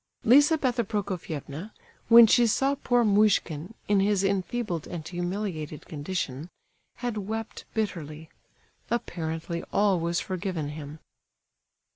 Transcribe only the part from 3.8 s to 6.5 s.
in his enfeebled and humiliated condition,